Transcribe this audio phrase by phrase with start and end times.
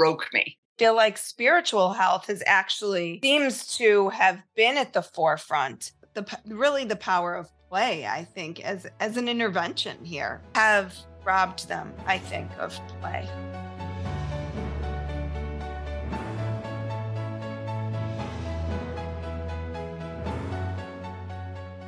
[0.00, 0.56] broke me.
[0.78, 6.86] feel like spiritual health has actually seems to have been at the forefront the really
[6.86, 12.16] the power of play i think as as an intervention here have robbed them i
[12.16, 13.28] think of play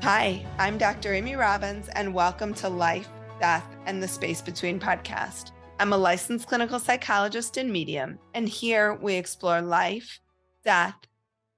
[0.03, 3.09] hi i'm dr amy robbins and welcome to life
[3.41, 5.53] death and the space between podcast
[5.83, 10.21] I'm a licensed clinical psychologist and medium, and here we explore life,
[10.65, 10.95] death,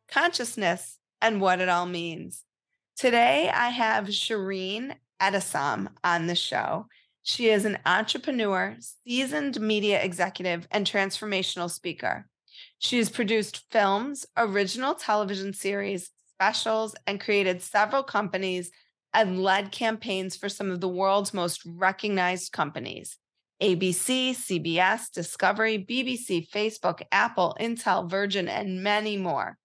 [0.08, 2.42] consciousness, and what it all means.
[2.96, 6.86] Today, I have Shirin Etessam on the show.
[7.22, 12.26] She is an entrepreneur, seasoned media executive, and transformational speaker.
[12.78, 18.70] She has produced films, original television series, specials, and created several companies
[19.12, 23.18] and led campaigns for some of the world's most recognized companies.
[23.62, 29.56] ABC, CBS, Discovery, BBC, Facebook, Apple, Intel, Virgin, and many more.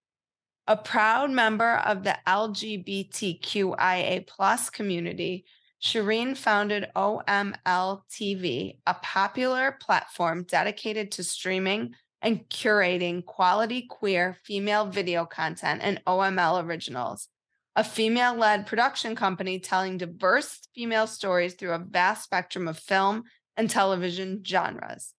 [0.66, 5.44] A proud member of the LGBTQIA plus community,
[5.82, 14.86] Shirin founded OML TV, a popular platform dedicated to streaming and curating quality queer female
[14.86, 17.28] video content and OML originals,
[17.76, 23.24] a female led production company telling diverse female stories through a vast spectrum of film,
[23.56, 25.14] and television genres.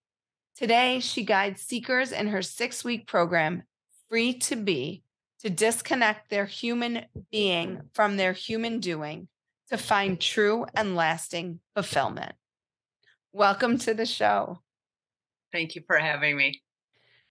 [0.55, 3.63] Today, she guides seekers in her six week program,
[4.09, 5.03] Free to Be,
[5.41, 9.27] to disconnect their human being from their human doing
[9.69, 12.33] to find true and lasting fulfillment.
[13.31, 14.59] Welcome to the show.
[15.51, 16.61] Thank you for having me.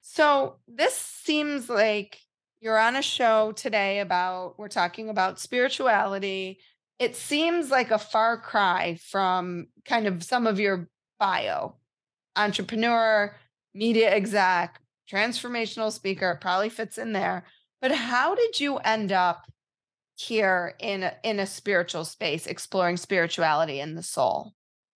[0.01, 2.19] So, this seems like
[2.61, 6.61] you're on a show today about, we're talking about spirituality.
[7.01, 10.89] It seems like a far cry from kind of some of your
[11.19, 11.75] bio
[12.37, 13.35] entrepreneur,
[13.75, 14.79] media exec,
[15.11, 17.45] transformational speaker, probably fits in there.
[17.81, 19.51] But how did you end up
[20.15, 24.53] here in a, in a spiritual space, exploring spirituality and the soul?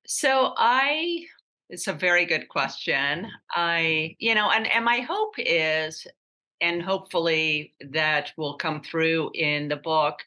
[0.06, 1.25] So I
[1.71, 3.26] it's a very good question.
[3.50, 6.06] I, you know, and and my hope is
[6.60, 10.21] and hopefully that will come through in the book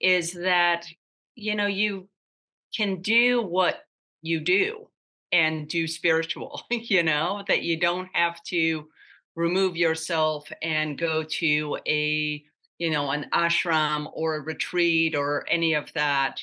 [0.00, 0.86] is that
[1.34, 2.08] you know you
[2.74, 3.82] can do what
[4.22, 4.88] you do
[5.32, 8.88] and do spiritual, you know, that you don't have to
[9.36, 12.42] remove yourself and go to a,
[12.78, 16.40] you know, an ashram or a retreat or any of that.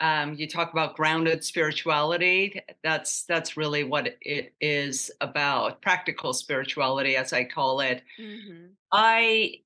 [0.00, 2.60] Um, you talk about grounded spirituality.
[2.82, 5.80] That's that's really what it is about.
[5.82, 8.02] Practical spirituality, as I call it.
[8.20, 8.66] Mm-hmm.
[8.92, 9.60] I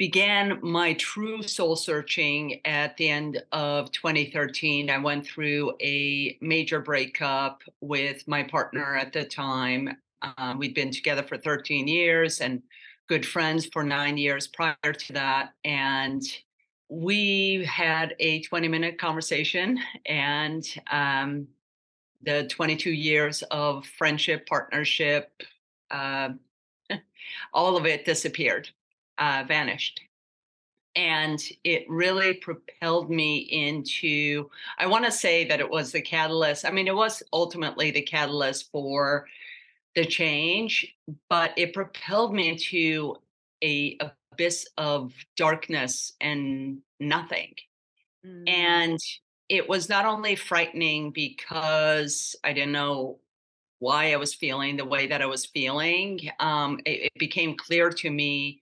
[0.00, 4.88] began my true soul searching at the end of 2013.
[4.88, 9.98] I went through a major breakup with my partner at the time.
[10.22, 12.62] Uh, we'd been together for 13 years and
[13.10, 15.52] good friends for nine years prior to that.
[15.66, 16.22] And
[16.88, 21.46] we had a 20 minute conversation, and um,
[22.22, 25.30] the 22 years of friendship, partnership,
[25.90, 26.30] uh,
[27.52, 28.70] all of it disappeared
[29.20, 30.00] uh, vanished.
[30.96, 36.64] and it really propelled me into i want to say that it was the catalyst
[36.64, 39.28] i mean it was ultimately the catalyst for
[39.94, 40.96] the change
[41.28, 43.14] but it propelled me into
[43.62, 43.96] a
[44.32, 47.54] abyss of darkness and nothing
[48.26, 48.48] mm.
[48.48, 48.98] and
[49.48, 53.20] it was not only frightening because i didn't know
[53.78, 57.90] why i was feeling the way that i was feeling um, it, it became clear
[57.90, 58.60] to me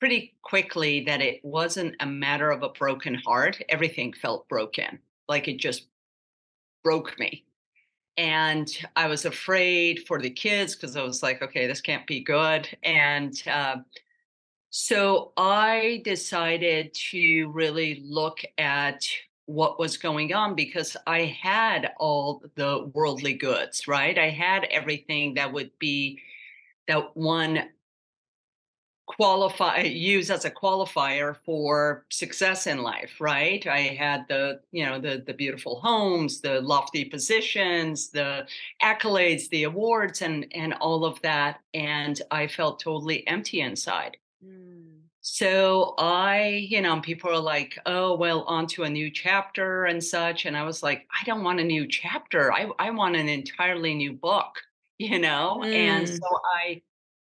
[0.00, 3.62] pretty quickly that it wasn't a matter of a broken heart.
[3.68, 4.98] Everything felt broken,
[5.28, 5.86] like it just
[6.82, 7.44] broke me.
[8.16, 12.20] And I was afraid for the kids because I was like, okay, this can't be
[12.20, 12.68] good.
[12.82, 13.76] And uh,
[14.70, 19.06] so I decided to really look at
[19.46, 24.18] what was going on because I had all the worldly goods, right?
[24.18, 26.20] I had everything that would be
[26.88, 27.68] that one
[29.20, 34.98] qualify use as a qualifier for success in life right i had the you know
[34.98, 38.46] the the beautiful homes the lofty positions the
[38.82, 44.86] accolades the awards and and all of that and i felt totally empty inside mm.
[45.20, 50.02] so i you know people are like oh well on to a new chapter and
[50.02, 53.28] such and i was like i don't want a new chapter i i want an
[53.28, 54.62] entirely new book
[54.98, 55.74] you know mm.
[55.74, 56.80] and so i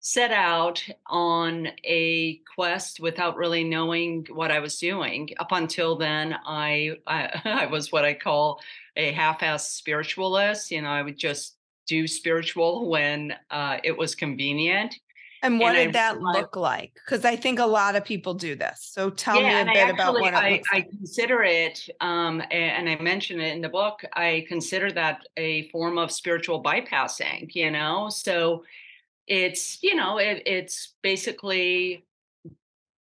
[0.04, 5.31] set out on a quest without really knowing what I was doing.
[5.38, 8.60] Up until then, I I, I was what I call
[8.96, 10.70] a half-ass spiritualist.
[10.70, 11.56] You know, I would just
[11.87, 14.94] do spiritual when uh, it was convenient.
[15.44, 16.94] And what and did I, that look like?
[16.94, 18.88] Because I think a lot of people do this.
[18.93, 20.62] So tell yeah, me a bit actually, about what I.
[20.72, 24.04] I consider it, um, and I mention it in the book.
[24.12, 27.52] I consider that a form of spiritual bypassing.
[27.54, 28.62] You know, so
[29.26, 32.04] it's you know it, it's basically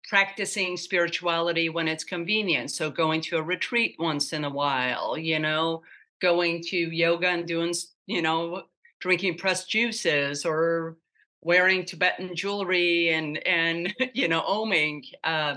[0.10, 2.69] practicing spirituality when it's convenient.
[2.69, 5.81] So going to a retreat once in a while you know
[6.21, 7.74] going to yoga and doing
[8.07, 8.63] you know
[9.01, 10.98] drinking pressed juices or
[11.42, 15.56] wearing tibetan jewelry and and you know oming uh,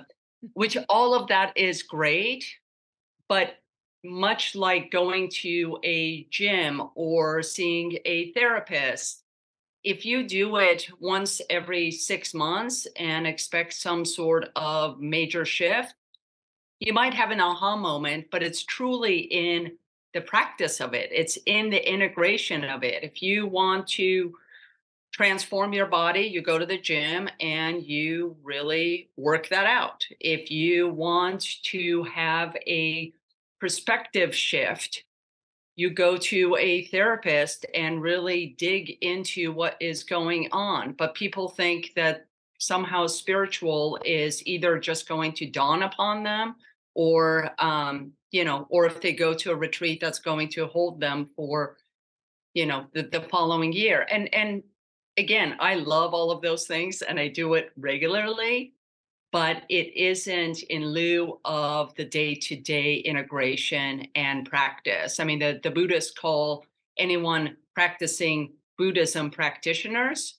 [0.54, 2.44] which all of that is great
[3.28, 3.54] but
[4.04, 9.22] much like going to a gym or seeing a therapist
[9.86, 15.94] if you do it once every six months and expect some sort of major shift,
[16.80, 19.78] you might have an aha moment, but it's truly in
[20.12, 21.10] the practice of it.
[21.12, 23.04] It's in the integration of it.
[23.04, 24.34] If you want to
[25.12, 30.04] transform your body, you go to the gym and you really work that out.
[30.18, 33.12] If you want to have a
[33.60, 35.04] perspective shift,
[35.76, 40.92] you go to a therapist and really dig into what is going on.
[40.92, 42.26] But people think that
[42.58, 46.56] somehow spiritual is either just going to dawn upon them
[46.94, 51.00] or um, you know or if they go to a retreat that's going to hold
[51.00, 51.76] them for
[52.54, 54.62] you know the, the following year and and
[55.16, 58.72] again i love all of those things and i do it regularly
[59.32, 65.20] but it isn't in lieu of the day-to-day integration and practice.
[65.20, 66.64] I mean, the, the Buddhists call
[66.96, 70.38] anyone practicing Buddhism practitioners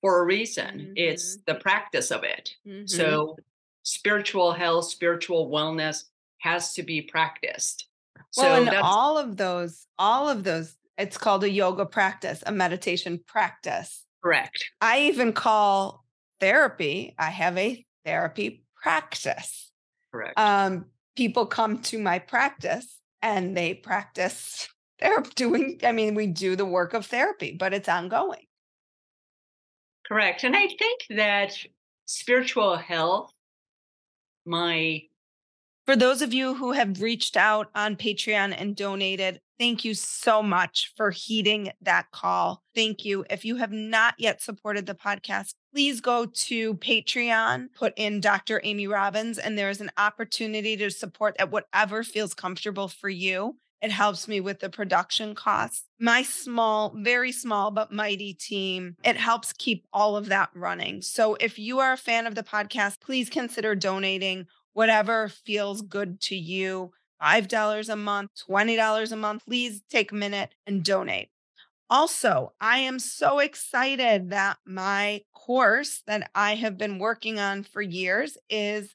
[0.00, 0.78] for a reason.
[0.78, 0.92] Mm-hmm.
[0.96, 2.54] It's the practice of it.
[2.66, 2.86] Mm-hmm.
[2.86, 3.36] So
[3.82, 6.04] spiritual health, spiritual wellness
[6.38, 7.86] has to be practiced.
[8.36, 12.52] Well, so and all of those, all of those, it's called a yoga practice, a
[12.52, 14.04] meditation practice.
[14.22, 14.64] Correct.
[14.80, 16.04] I even call
[16.40, 19.72] therapy, I have a therapy practice.
[20.12, 20.38] Correct.
[20.38, 20.86] Um,
[21.16, 24.68] people come to my practice and they practice.
[24.98, 28.46] They're doing, I mean, we do the work of therapy, but it's ongoing.
[30.08, 30.44] Correct.
[30.44, 31.52] And I think that
[32.06, 33.30] spiritual health,
[34.46, 35.02] my
[35.86, 40.42] for those of you who have reached out on Patreon and donated, thank you so
[40.42, 42.62] much for heeding that call.
[42.74, 43.24] Thank you.
[43.30, 48.60] If you have not yet supported the podcast, please go to Patreon, put in Dr.
[48.64, 53.56] Amy Robbins, and there is an opportunity to support at whatever feels comfortable for you.
[53.80, 55.84] It helps me with the production costs.
[56.00, 61.02] My small, very small, but mighty team, it helps keep all of that running.
[61.02, 66.20] So if you are a fan of the podcast, please consider donating whatever feels good
[66.20, 66.92] to you.
[67.22, 69.42] $5 a month, $20 a month.
[69.46, 71.30] Please take a minute and donate.
[71.88, 77.80] Also, I am so excited that my course that I have been working on for
[77.80, 78.94] years is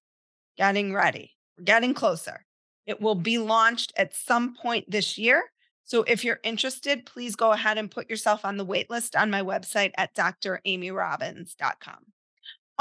[0.56, 1.32] getting ready.
[1.58, 2.46] We're getting closer.
[2.86, 5.46] It will be launched at some point this year.
[5.86, 9.42] So if you're interested, please go ahead and put yourself on the waitlist on my
[9.42, 12.06] website at dramyrobbins.com.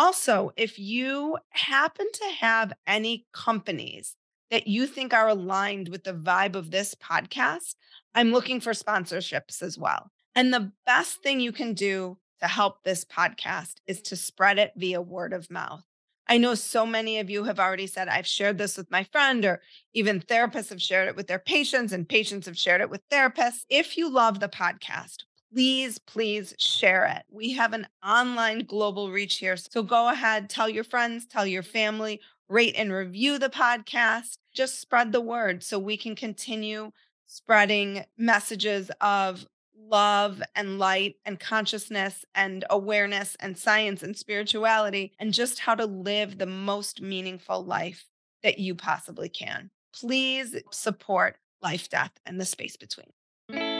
[0.00, 4.16] Also, if you happen to have any companies
[4.50, 7.74] that you think are aligned with the vibe of this podcast,
[8.14, 10.10] I'm looking for sponsorships as well.
[10.34, 14.72] And the best thing you can do to help this podcast is to spread it
[14.74, 15.84] via word of mouth.
[16.26, 19.44] I know so many of you have already said, I've shared this with my friend,
[19.44, 19.60] or
[19.92, 23.66] even therapists have shared it with their patients, and patients have shared it with therapists.
[23.68, 27.24] If you love the podcast, please, please share it.
[27.30, 29.56] We have an online global reach here.
[29.56, 34.38] So go ahead, tell your friends, tell your family, rate and review the podcast.
[34.54, 36.90] Just spread the word so we can continue
[37.26, 45.32] spreading messages of love and light and consciousness and awareness and science and spirituality and
[45.32, 48.06] just how to live the most meaningful life
[48.42, 49.70] that you possibly can.
[49.92, 53.79] Please support life, death, and the space between.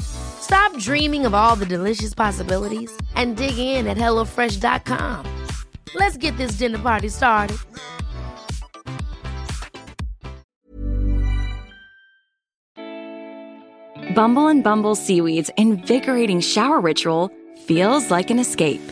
[0.00, 5.26] Stop dreaming of all the delicious possibilities and dig in at HelloFresh.com.
[5.94, 7.58] Let's get this dinner party started.
[14.14, 17.30] Bumble and Bumble Seaweed's invigorating shower ritual
[17.66, 18.82] feels like an escape.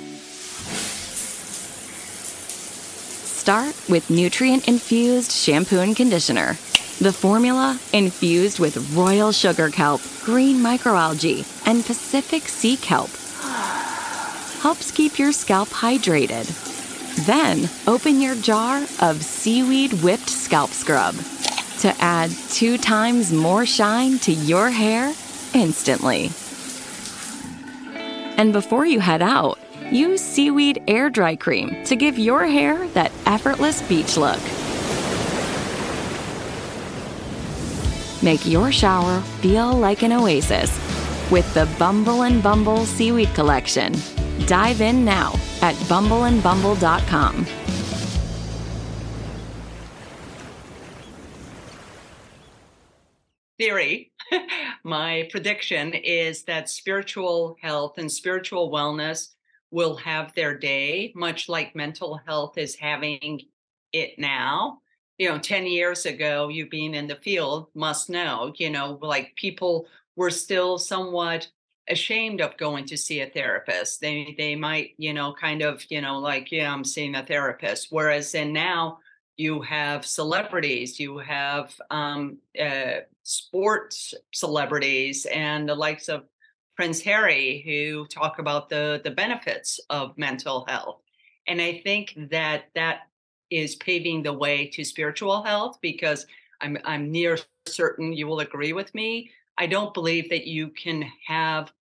[3.41, 6.57] Start with nutrient infused shampoo and conditioner.
[7.01, 13.09] The formula, infused with royal sugar kelp, green microalgae, and Pacific sea kelp,
[14.61, 16.45] helps keep your scalp hydrated.
[17.25, 21.15] Then open your jar of seaweed whipped scalp scrub
[21.79, 25.15] to add two times more shine to your hair
[25.55, 26.31] instantly.
[28.37, 29.59] And before you head out,
[29.91, 34.41] use Seaweed Air Dry Cream to give your hair that effortless beach look.
[38.23, 40.71] Make your shower feel like an oasis
[41.31, 43.95] with the Bumble and Bumble Seaweed Collection.
[44.47, 47.47] Dive in now at bumbleandbumble.com.
[53.59, 54.13] Theory.
[54.85, 59.29] My prediction is that spiritual health and spiritual wellness
[59.71, 63.41] will have their day, much like mental health is having
[63.93, 64.81] it now
[65.21, 69.37] you know 10 years ago you being in the field must know you know like
[69.37, 69.87] people
[70.17, 71.47] were still somewhat
[71.89, 74.01] ashamed of going to see a therapist.
[74.01, 77.89] They they might you know kind of you know like yeah i'm seeing a therapist.
[77.91, 78.99] Whereas then now
[79.37, 86.25] you have celebrities you have um, uh, sports celebrities and the likes of
[86.77, 91.01] prince harry who talk about the the benefits of mental health.
[91.47, 93.10] And i think that that
[93.51, 96.27] is paving the way to spiritual health because
[96.61, 99.31] I'm I'm near certain you will agree with me.
[99.59, 101.73] I don't believe that you can have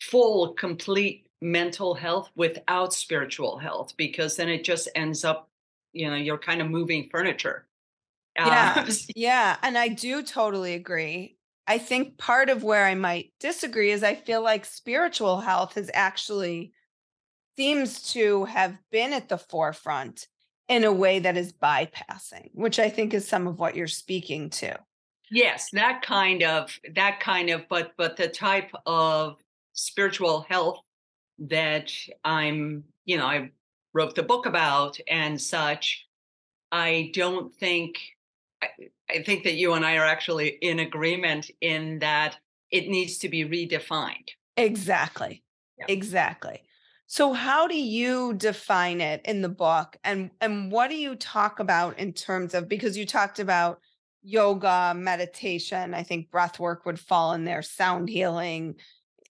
[0.00, 5.48] full complete mental health without spiritual health because then it just ends up
[5.92, 7.66] you know you're kind of moving furniture
[8.36, 13.32] yeah uh, yeah and i do totally agree i think part of where i might
[13.40, 16.72] disagree is i feel like spiritual health has actually
[17.60, 20.28] seems to have been at the forefront
[20.70, 24.48] in a way that is bypassing, which I think is some of what you're speaking
[24.50, 24.78] to.
[25.30, 29.36] Yes, that kind of that kind of but but the type of
[29.74, 30.80] spiritual health
[31.38, 31.92] that
[32.24, 33.50] I'm, you know, I
[33.92, 36.06] wrote the book about and such,
[36.72, 37.98] I don't think
[38.62, 38.68] I,
[39.10, 42.38] I think that you and I are actually in agreement in that
[42.70, 44.30] it needs to be redefined.
[44.56, 45.42] Exactly.
[45.78, 45.84] Yeah.
[45.88, 46.62] Exactly.
[47.12, 51.58] So how do you define it in the book and and what do you talk
[51.58, 53.80] about in terms of because you talked about
[54.22, 58.76] yoga, meditation, I think breath work would fall in there, sound healing,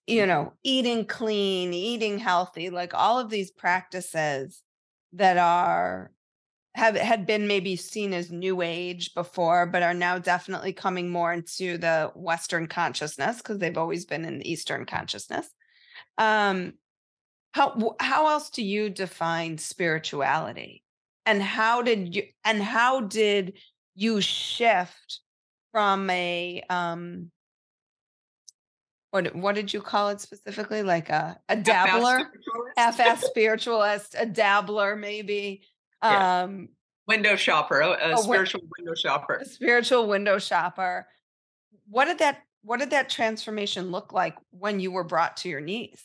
[0.05, 0.27] you mm-hmm.
[0.29, 4.61] know, eating clean, eating healthy, like all of these practices
[5.13, 6.11] that are
[6.75, 11.33] have had been maybe seen as new age before, but are now definitely coming more
[11.33, 15.49] into the Western consciousness because they've always been in the Eastern consciousness.
[16.19, 16.73] Um,
[17.51, 20.83] how how else do you define spirituality,
[21.25, 23.57] and how did you and how did
[23.95, 25.19] you shift
[25.71, 27.31] from a um
[29.11, 30.83] what what did you call it specifically?
[30.83, 32.31] Like a a dabbler,
[32.77, 35.63] half-ass spiritualist, a dabbler, maybe.
[36.03, 36.43] Yeah.
[36.43, 36.69] Um
[37.07, 39.35] window shopper, a, a, a spiritual window shopper.
[39.35, 41.05] A spiritual window shopper.
[41.89, 45.61] What did that what did that transformation look like when you were brought to your
[45.61, 46.01] knees?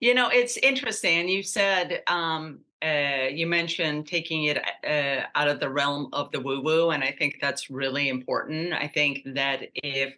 [0.00, 1.28] You know, it's interesting.
[1.28, 6.40] You said um uh, you mentioned taking it uh, out of the realm of the
[6.40, 8.74] woo woo, and I think that's really important.
[8.74, 10.14] I think that if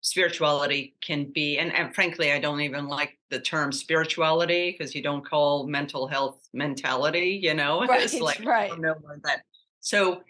[0.00, 5.02] spirituality can be, and, and frankly, I don't even like the term spirituality because you
[5.02, 7.80] don't call mental health mentality, you know?
[7.88, 8.70] Right, it's like, right.
[9.24, 9.42] that.
[9.80, 10.22] So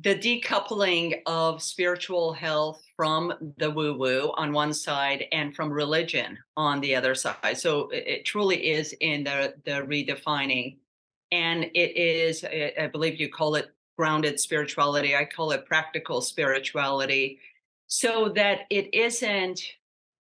[0.00, 6.38] the decoupling of spiritual health from the woo woo on one side and from religion
[6.56, 7.58] on the other side.
[7.58, 10.76] So it, truly is in the, the redefining.
[11.32, 15.16] And it is, I believe you call it grounded spirituality.
[15.16, 17.40] I call it practical spirituality.
[17.88, 19.60] So that it isn't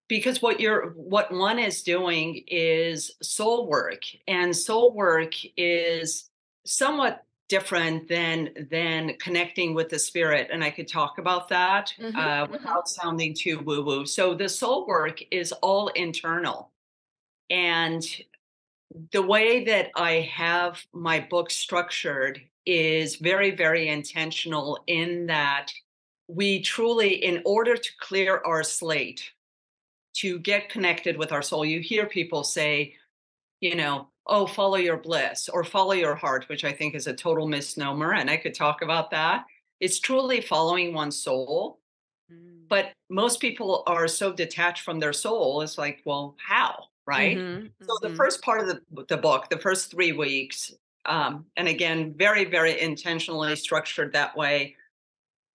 [0.07, 6.29] because what you're what one is doing is soul work and soul work is
[6.65, 12.15] somewhat different than than connecting with the spirit and i could talk about that mm-hmm,
[12.17, 12.51] uh, mm-hmm.
[12.51, 13.01] without mm-hmm.
[13.01, 16.71] sounding too woo woo so the soul work is all internal
[17.49, 18.03] and
[19.11, 25.71] the way that i have my book structured is very very intentional in that
[26.27, 29.31] we truly in order to clear our slate
[30.13, 32.93] to get connected with our soul you hear people say
[33.61, 37.13] you know oh, follow your bliss or follow your heart, which I think is a
[37.13, 38.13] total misnomer.
[38.13, 39.45] And I could talk about that.
[39.79, 41.79] It's truly following one's soul.
[42.31, 42.67] Mm.
[42.67, 45.61] But most people are so detached from their soul.
[45.61, 46.85] It's like, well, how?
[47.05, 47.37] Right.
[47.37, 48.07] Mm-hmm, so mm-hmm.
[48.07, 50.73] the first part of the, the book, the first three weeks,
[51.05, 54.75] um, and again, very, very intentionally structured that way.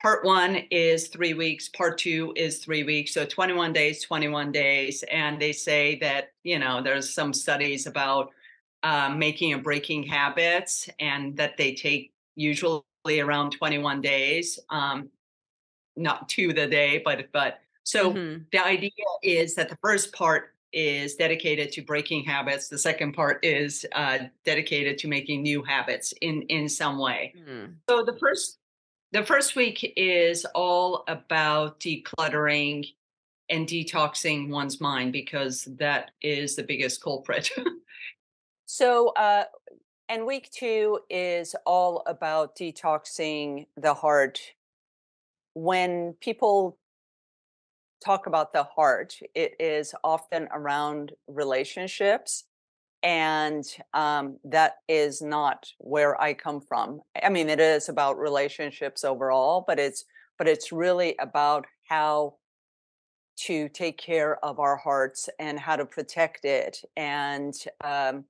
[0.00, 3.12] Part one is three weeks, part two is three weeks.
[3.12, 5.04] So 21 days, 21 days.
[5.04, 8.30] And they say that, you know, there's some studies about
[8.82, 15.08] um, making and breaking habits, and that they take usually around 21 days, um,
[15.96, 18.42] not to the day, but but so mm-hmm.
[18.52, 18.90] the idea
[19.22, 22.68] is that the first part is dedicated to breaking habits.
[22.68, 27.34] The second part is uh, dedicated to making new habits in in some way.
[27.48, 27.74] Mm.
[27.88, 28.58] So the first
[29.12, 32.86] the first week is all about decluttering
[33.50, 37.50] and detoxing one's mind because that is the biggest culprit
[38.74, 39.44] So, uh,
[40.08, 44.40] and week two is all about detoxing the heart.
[45.52, 46.78] When people
[48.02, 52.44] talk about the heart, it is often around relationships.
[53.02, 57.02] And um, that is not where I come from.
[57.22, 60.06] I mean, it is about relationships overall, but it's
[60.38, 62.36] but it's really about how
[63.48, 67.52] to take care of our hearts and how to protect it and
[67.84, 68.24] um,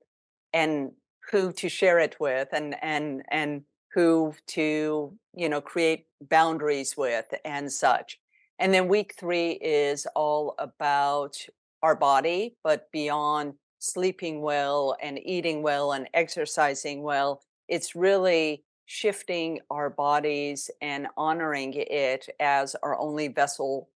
[0.53, 0.91] and
[1.31, 3.63] who to share it with and and and
[3.93, 8.19] who to you know create boundaries with and such.
[8.59, 11.35] And then week 3 is all about
[11.81, 19.59] our body but beyond sleeping well and eating well and exercising well it's really shifting
[19.69, 23.89] our bodies and honoring it as our only vessel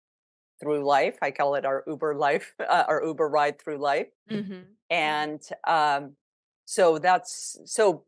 [0.60, 1.16] through life.
[1.22, 4.08] I call it our uber life uh, our uber ride through life.
[4.30, 4.60] Mm-hmm.
[4.90, 6.16] and um,
[6.64, 8.04] so that's so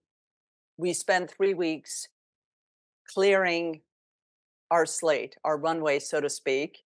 [0.76, 2.08] we spend three weeks
[3.12, 3.80] clearing
[4.70, 6.82] our slate, our runway, so to speak.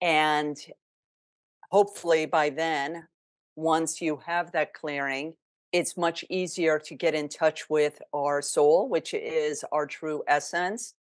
[0.00, 0.56] And
[1.70, 3.08] hopefully by then,
[3.56, 5.34] once you have that clearing,
[5.72, 10.94] it's much easier to get in touch with our soul, which is our true essence.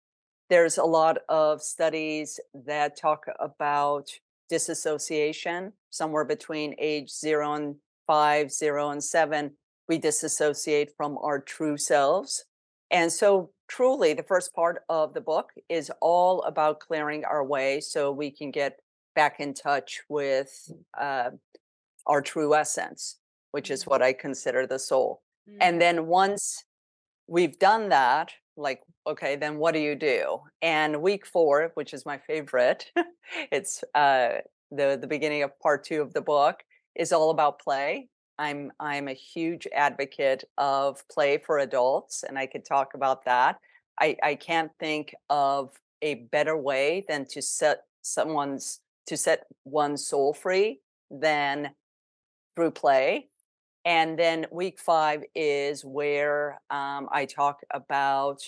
[0.49, 4.09] There's a lot of studies that talk about
[4.49, 9.53] disassociation somewhere between age zero and five, zero and seven
[9.89, 12.45] we disassociate from our true selves.
[12.91, 17.81] And so, truly, the first part of the book is all about clearing our way
[17.81, 18.79] so we can get
[19.15, 21.31] back in touch with uh,
[22.07, 23.19] our true essence,
[23.53, 25.23] which is what I consider the soul.
[25.49, 25.59] Mm-hmm.
[25.61, 26.65] And then once
[27.27, 30.41] we've done that, like, okay, then what do you do?
[30.63, 32.91] And week four, which is my favorite,
[33.53, 36.63] it's uh, the the beginning of part two of the book,
[36.95, 42.47] is all about play I'm I'm a huge advocate of play for adults, and I
[42.47, 43.59] could talk about that.
[44.01, 45.71] I, I can't think of
[46.03, 51.71] a better way than to set someone's to set one's soul free than
[52.57, 53.29] through play.
[53.85, 58.41] And then week five is where um, I talk about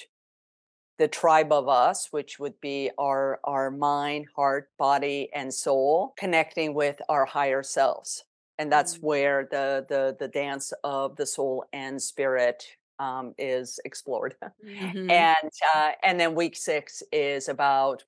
[0.98, 6.72] the tribe of us, which would be our our mind, heart, body, and soul, connecting
[6.72, 8.24] with our higher selves,
[8.58, 9.06] and that's mm-hmm.
[9.06, 12.64] where the the the dance of the soul and spirit
[12.98, 14.34] um, is explored.
[14.64, 15.10] Mm-hmm.
[15.10, 18.04] And uh, and then week six is about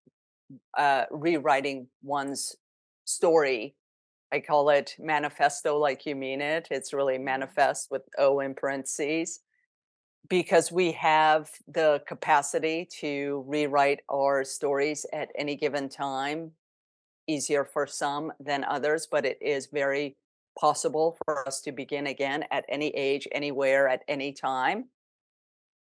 [0.77, 2.57] uh, rewriting one's
[3.05, 3.75] story
[4.31, 6.69] I call it manifesto like you mean it.
[6.71, 7.25] It's really mm-hmm.
[7.25, 9.41] manifest with O in parentheses
[10.29, 16.53] because we have the capacity to rewrite our stories at any given time.
[17.27, 20.17] Easier for some than others, but it is very
[20.59, 24.87] possible for us to begin again at any age, anywhere, at any time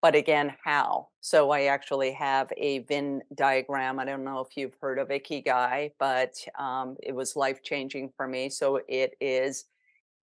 [0.02, 1.10] but again, how?
[1.22, 4.00] So I actually have a Venn diagram.
[4.00, 8.28] I don't know if you've heard of Ikigai, but um, it was life changing for
[8.28, 8.50] me.
[8.50, 9.66] So it is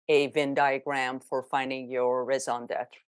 [0.09, 2.99] a Venn diagram for finding your raison d'être,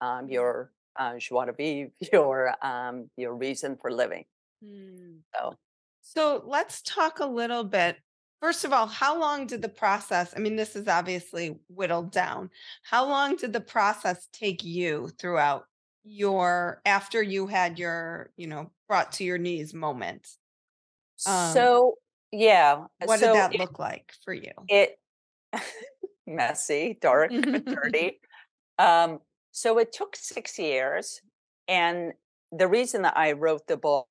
[0.00, 0.32] um, mm-hmm.
[0.32, 4.24] your uh, joie de vivre, your um, your reason for living.
[4.64, 5.18] Mm.
[5.34, 5.54] So,
[6.02, 7.96] so let's talk a little bit.
[8.40, 10.34] First of all, how long did the process?
[10.36, 12.50] I mean, this is obviously whittled down.
[12.82, 15.66] How long did the process take you throughout
[16.06, 20.28] your after you had your you know brought to your knees moment
[21.26, 21.94] um, so
[22.30, 24.98] yeah what so did that it, look like for you it
[26.26, 27.32] messy dark
[27.66, 28.20] dirty
[28.78, 29.18] um
[29.50, 31.20] so it took six years
[31.66, 32.12] and
[32.52, 34.06] the reason that i wrote the book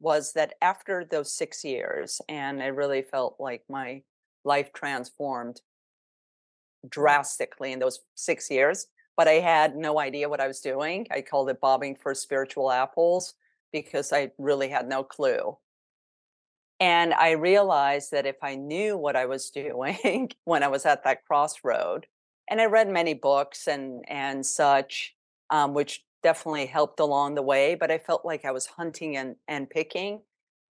[0.00, 4.02] was that after those six years and i really felt like my
[4.44, 5.60] life transformed
[6.88, 8.86] drastically in those six years
[9.18, 11.08] but I had no idea what I was doing.
[11.10, 13.34] I called it bobbing for spiritual apples
[13.72, 15.58] because I really had no clue.
[16.78, 21.02] And I realized that if I knew what I was doing when I was at
[21.02, 22.06] that crossroad,
[22.48, 25.16] and I read many books and and such,
[25.50, 29.36] um, which definitely helped along the way, but I felt like I was hunting and,
[29.46, 30.20] and picking,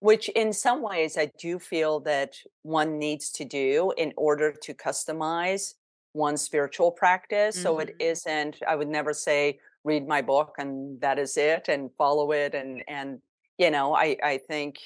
[0.00, 4.74] which in some ways I do feel that one needs to do in order to
[4.74, 5.74] customize
[6.12, 7.57] one spiritual practice.
[7.57, 7.62] Mm-hmm.
[7.62, 8.00] So it mm-hmm.
[8.00, 12.54] isn't, I would never say, read my book and that is it and follow it.
[12.54, 13.20] And, and,
[13.59, 14.78] you know, I, I think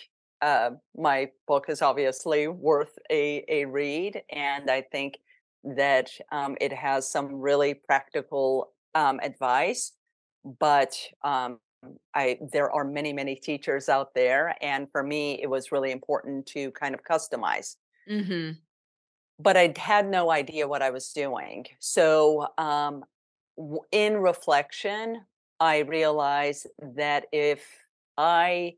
[0.43, 4.23] uh, my book is obviously worth a, a read.
[4.31, 5.19] And I think
[5.65, 9.93] that um, it has some really practical um, advice,
[10.59, 11.59] but um,
[12.15, 16.47] I there are many many teachers out there, and for me, it was really important
[16.47, 17.77] to kind of customize.
[18.11, 18.53] Mm-hmm
[19.39, 21.67] but I had no idea what I was doing.
[21.79, 23.05] So, um,
[23.93, 25.23] in reflection,
[25.61, 27.65] I realized that if
[28.17, 28.75] I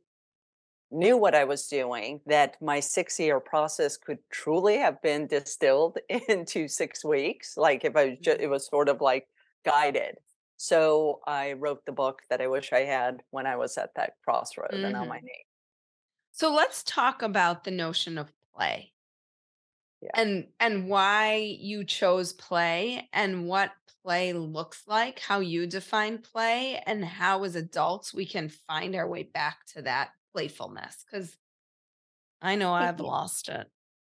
[0.91, 5.99] knew what I was doing, that my six year process could truly have been distilled
[6.29, 7.57] into six weeks.
[7.57, 8.53] Like if I was just, it mm-hmm.
[8.53, 9.29] was sort of like
[9.65, 10.17] guided.
[10.63, 14.13] So I wrote the book that I wish I had when I was at that
[14.23, 14.85] crossroad mm-hmm.
[14.85, 15.25] and on my mm-hmm.
[15.25, 15.47] knee.
[16.33, 18.93] So let's talk about the notion of play
[20.03, 20.11] yeah.
[20.15, 23.73] and and why you chose play and what
[24.05, 29.09] play looks like how you define play and how as adults we can find our
[29.09, 31.37] way back to that playfulness because
[32.41, 33.67] i know i've lost it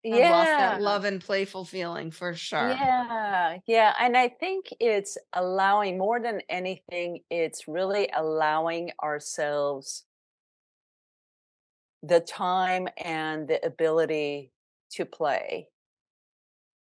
[0.04, 0.30] I've yeah.
[0.30, 2.70] lost that love and playful feeling for sure.
[2.70, 3.58] Yeah.
[3.66, 3.94] Yeah.
[4.00, 10.04] And I think it's allowing more than anything, it's really allowing ourselves
[12.02, 14.50] the time and the ability
[14.92, 15.68] to play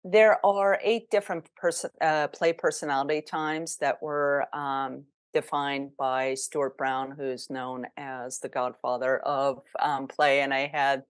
[0.03, 5.03] there are eight different person, uh, play personality times that were um,
[5.33, 10.41] defined by Stuart Brown, who's known as the godfather of um, play.
[10.41, 11.03] And I had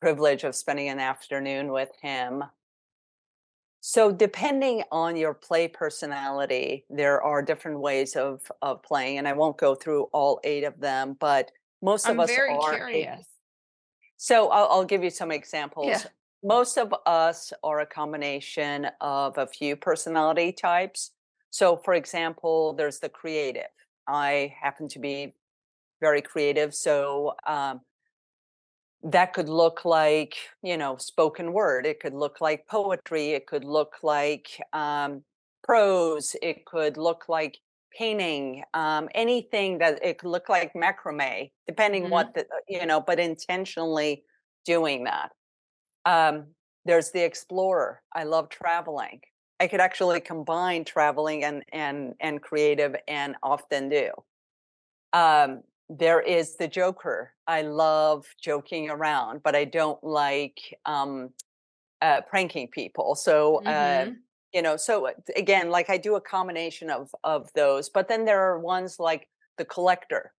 [0.00, 2.44] privilege of spending an afternoon with him.
[3.80, 9.34] So, depending on your play personality, there are different ways of of playing, and I
[9.34, 12.74] won't go through all eight of them, but most I'm of us very are.
[12.74, 13.24] Curious.
[14.20, 15.86] So I'll, I'll, give you some examples.
[15.86, 16.02] Yeah
[16.42, 21.10] most of us are a combination of a few personality types.
[21.50, 23.62] So, for example, there's the creative.
[24.06, 25.34] I happen to be
[26.00, 26.74] very creative.
[26.74, 27.80] So, um,
[29.02, 31.86] that could look like, you know, spoken word.
[31.86, 33.30] It could look like poetry.
[33.30, 35.22] It could look like um,
[35.62, 36.34] prose.
[36.42, 37.58] It could look like
[37.96, 42.12] painting, um, anything that it could look like macrame, depending mm-hmm.
[42.12, 44.24] what the, you know, but intentionally
[44.64, 45.30] doing that.
[46.04, 46.46] Um,
[46.84, 48.02] there's the explorer.
[48.14, 49.20] I love traveling.
[49.60, 54.10] I could actually combine traveling and and and creative, and often do.
[55.12, 57.34] Um, there is the joker.
[57.46, 61.32] I love joking around, but I don't like um,
[62.02, 63.14] uh, pranking people.
[63.16, 64.22] So, uh, Mhm.
[64.52, 67.88] you know, so uh, again, like I do a combination of of those.
[67.90, 70.34] But then there are ones like the collector.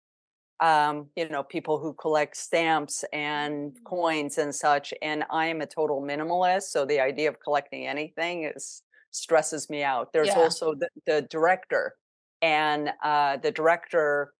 [0.61, 3.85] Um, you know, people who collect stamps and Mm.
[3.85, 4.93] coins and such.
[5.01, 9.83] And I am a total minimalist, so the idea of collecting anything is stresses me
[9.83, 10.11] out.
[10.13, 10.35] There's Yeah.
[10.35, 11.95] also the, the director,
[12.41, 14.33] and uh, the director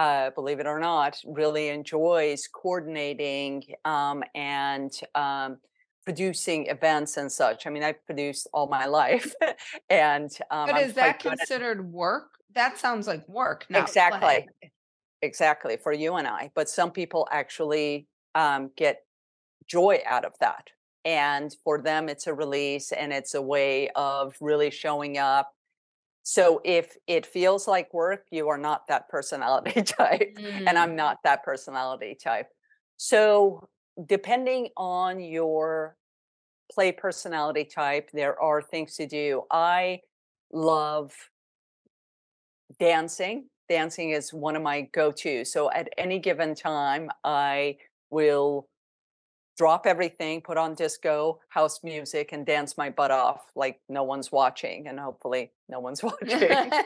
[0.00, 5.58] uh, believe it or not, really enjoys coordinating um, and um,
[6.06, 7.66] producing events and such.
[7.66, 9.34] I mean, I've produced all my life,
[9.90, 12.30] and um, But is that good at- considered work?
[12.54, 14.48] That sounds like work, exactly, play.
[15.20, 16.50] exactly for you and I.
[16.54, 19.02] But some people actually um, get
[19.66, 20.68] joy out of that,
[21.04, 25.52] and for them, it's a release and it's a way of really showing up.
[26.30, 30.80] So if it feels like work, you are not that personality type and Mm.
[30.80, 32.46] I'm not that personality type.
[32.98, 33.68] So,
[34.06, 35.96] depending on your
[36.72, 39.42] play personality type, there are things to do.
[39.50, 40.02] I
[40.52, 41.12] love
[42.78, 43.46] dancing.
[43.68, 45.44] Dancing is one of my go to.
[45.44, 47.78] So, at any given time, I
[48.10, 48.68] will
[49.56, 54.32] drop everything, put on disco, house music, and dance my butt off like no one's
[54.32, 54.88] watching.
[54.88, 56.50] And hopefully, no one's watching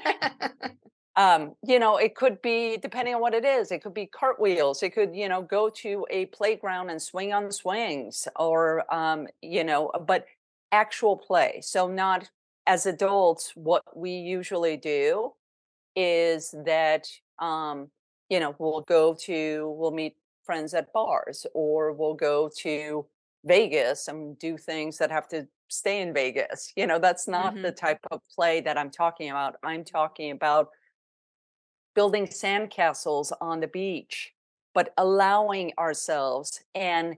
[1.17, 4.83] um you know it could be depending on what it is it could be cartwheels
[4.83, 9.63] it could you know go to a playground and swing on swings or um you
[9.63, 10.27] know but
[10.73, 12.29] actual play so not
[12.67, 15.33] as adults what we usually do
[15.95, 17.07] is that
[17.39, 17.89] um
[18.29, 23.07] you know we'll go to we'll meet friends at bars or we'll go to
[23.45, 27.73] Vegas and do things that have to stay in Vegas you know that's not the
[27.73, 30.69] type of play that I'm talking about i'm talking about
[31.95, 34.33] building sandcastles on the beach,
[34.75, 37.17] but allowing ourselves and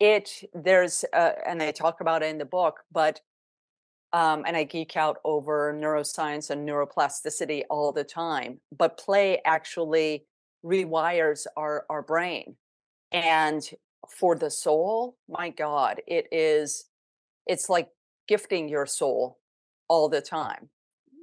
[0.00, 3.20] it there's uh, and I talk about it in the book, but
[4.12, 8.60] um, and I geek out over neuroscience and neuroplasticity all the time.
[8.76, 10.24] But play actually
[10.64, 12.54] rewires our our brain,
[13.12, 13.62] and
[14.08, 16.86] for the soul, my God, it is
[17.46, 17.88] it's like
[18.26, 19.38] gifting your soul
[19.88, 20.68] all the time.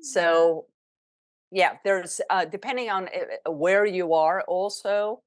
[0.01, 0.65] So
[1.51, 5.21] yeah there's uh depending on uh, where you are also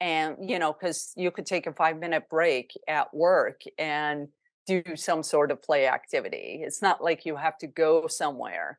[0.00, 4.28] and you know because you could take a five minute break at work and
[4.66, 8.78] do some sort of play activity it's not like you have to go somewhere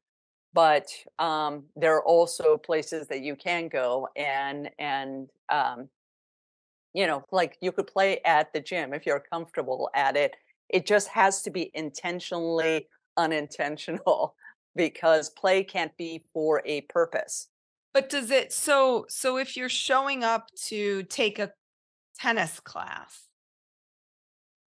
[0.54, 0.88] but
[1.19, 5.89] um there are also places that you can go and and um
[6.96, 10.36] you know like you could play at the gym if you're comfortable at it
[10.70, 14.36] it just has to be intentionally unintentional
[14.76, 17.48] because play can't be for a purpose.
[17.94, 21.52] But does it so so if you're showing up to take a
[22.20, 23.28] tennis class,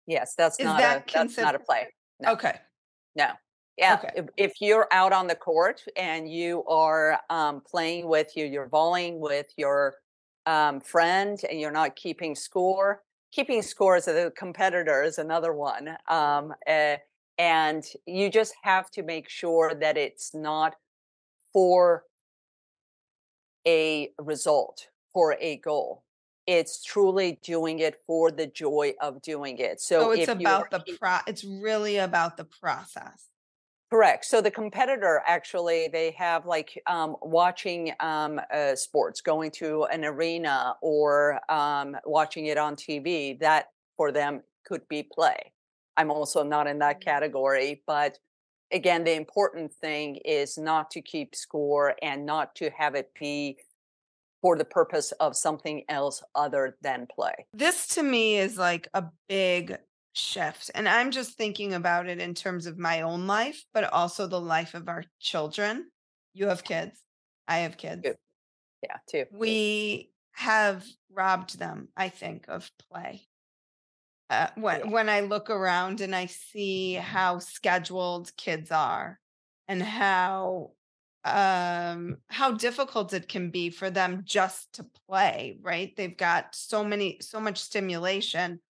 [0.08, 1.88] Yes, that's not that a that's not a play.
[2.20, 2.34] No.
[2.34, 2.60] okay.
[3.16, 3.30] No.
[3.78, 3.96] Yeah.
[3.96, 4.12] Okay.
[4.16, 8.70] If, if you're out on the court and you are um, playing with you, you're
[8.70, 9.96] volleying with your
[10.46, 13.02] um, friend and you're not keeping score.
[13.32, 15.98] Keeping score as a competitor is another one.
[16.08, 16.98] Um, eh,
[17.38, 20.76] and you just have to make sure that it's not
[21.52, 22.04] for
[23.68, 26.04] a result, for a goal.
[26.48, 29.82] It's truly doing it for the joy of doing it.
[29.82, 33.30] So, So, it's about the pro it's really about the process.
[33.90, 34.26] Correct.
[34.26, 40.04] So the competitor actually they have like um, watching um, uh, sports, going to an
[40.04, 43.40] arena or um, watching it on TV.
[43.40, 45.54] That for them could be play.
[45.98, 48.18] I'm also not in that category, but
[48.72, 53.58] again, the important thing is not to keep score and not to have it be
[54.42, 57.34] for the purpose of something else other than play.
[57.54, 59.78] This to me is like a big
[60.16, 60.72] shift.
[60.74, 64.40] And I'm just thinking about it in terms of my own life, but also the
[64.40, 65.90] life of our children.
[66.34, 67.02] You have kids.
[67.48, 68.02] I have kids.
[68.04, 68.18] Good.
[68.82, 69.26] Yeah, too.
[69.32, 73.28] We have robbed them, I think, of play.
[74.30, 79.20] Uh, when when I look around and I see how scheduled kids are
[79.68, 80.72] and how
[81.24, 85.96] um how difficult it can be for them just to play, right?
[85.96, 88.62] They've got so many so much stimulation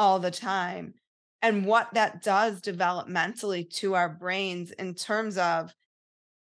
[0.00, 0.94] all the time
[1.42, 5.74] and what that does developmentally to our brains in terms of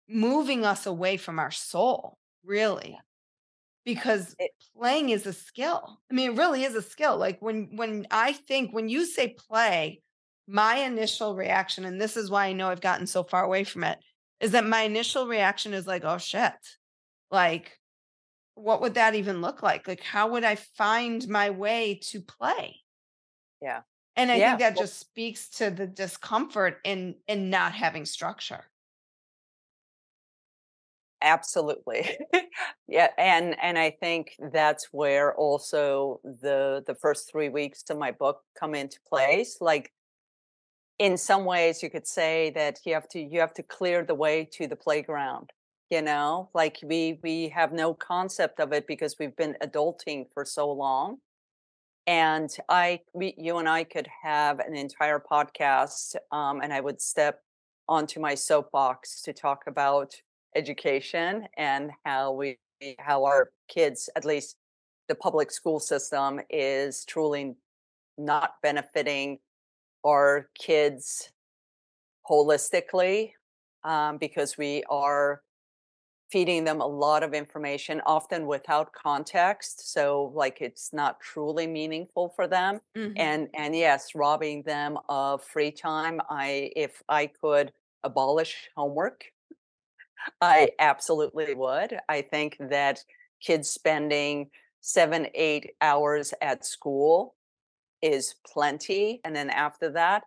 [0.09, 2.99] moving us away from our soul, really
[3.85, 6.01] because It- playing is a skill.
[6.11, 7.17] I mean, it really is a skill.
[7.17, 10.03] Like when when I think when you say play,
[10.47, 13.85] my initial reaction, and this is why I know I've gotten so far away from
[13.85, 13.99] it,
[14.41, 16.55] is that my initial reaction is like, oh shit.
[17.31, 17.79] Like,
[18.55, 19.89] what would that even look like?
[19.89, 22.83] Like, how would I find my way to play?
[23.61, 23.83] Yeah.
[24.17, 28.05] And I Yeah, think that well- just speaks to the discomfort in in not having
[28.05, 28.71] structure.
[31.21, 32.17] absolutely
[32.89, 38.13] yeah and and i think that's where also the the first three weeks to my
[38.13, 39.93] book come into place like
[40.99, 44.15] in some ways you could say that you have to you have to clear the
[44.15, 45.51] way to the playground
[45.91, 50.45] you know like we we have no concept of it because we've been adulting for
[50.45, 51.19] so long
[52.09, 57.01] and i we, you and i could have an entire podcast um, and i would
[57.01, 57.41] step
[57.87, 60.15] onto my soapbox to talk about
[60.57, 62.59] education and how we
[62.99, 64.57] how our kids at least
[65.09, 67.55] the public school system is truly
[68.17, 69.39] not benefiting
[70.07, 71.31] our kids
[72.29, 73.33] holistically
[73.85, 75.43] um, because we are
[76.31, 82.29] feeding them a lot of information often without context so like it's not truly meaningful
[82.37, 83.13] for them mm-hmm.
[83.17, 87.73] and and yes robbing them of free time i if i could
[88.05, 89.25] abolish homework
[90.41, 91.99] i absolutely would.
[92.09, 93.05] I think that
[93.41, 97.35] kids spending seven eight hours at school
[98.01, 100.23] is plenty and then after that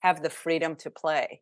[0.00, 1.40] have the freedom to play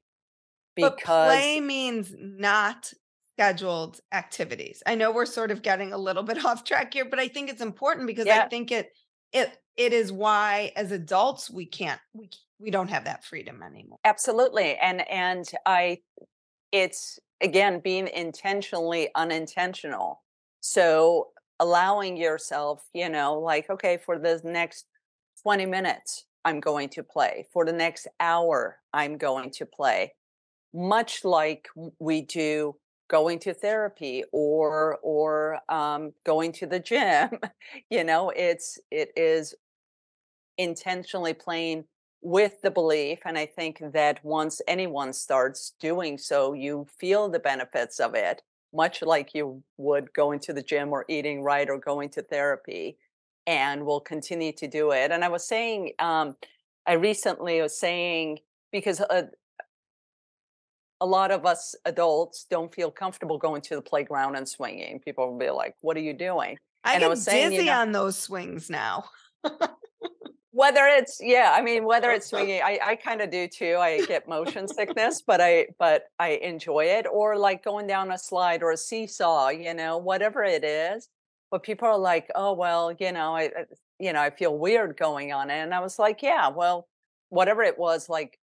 [0.77, 2.93] but because play means not
[3.37, 4.83] scheduled activities.
[4.87, 7.51] I know we're sort of getting a little bit off track here, but I think
[7.51, 8.93] it's important because I think it
[9.33, 13.99] it it is why as adults we can't we we don't have that freedom anymore.
[14.05, 15.99] absolutely and and i
[16.71, 20.23] it's again being intentionally unintentional
[20.61, 24.87] so allowing yourself you know like okay for the next
[25.43, 30.13] 20 minutes i'm going to play for the next hour i'm going to play
[30.75, 31.69] much like
[31.99, 32.75] we do
[33.13, 37.29] going to therapy or or um, going to the gym
[37.91, 39.55] you know it's it is
[40.59, 41.85] intentionally playing
[42.23, 47.39] with the belief and i think that once anyone starts doing so you feel the
[47.39, 48.43] benefits of it
[48.75, 52.97] much like you would going to the gym or eating right or going to therapy
[53.47, 55.11] and will continue to do it.
[55.11, 56.37] And i was saying um,
[56.87, 58.39] i recently was saying
[58.71, 59.25] because uh,
[61.03, 65.01] a lot of us adults don't feel comfortable going to the playground and swinging.
[65.01, 66.57] People will be like what are you doing?
[66.85, 69.05] I And I get was saying, you dizzy know- on those swings now.
[70.55, 73.77] whether it's yeah i mean whether it's swinging i, I kind of do too.
[73.81, 77.07] I get motion sickness but i but i enjoy it.
[77.11, 81.09] Or like going down a slide or a seesaw you know whatever it is.
[81.51, 83.65] But people are like oh well you know i I-
[83.99, 85.55] you know i feel weird going on it.
[85.65, 86.87] And i was like yeah well
[87.31, 88.39] whatever it was like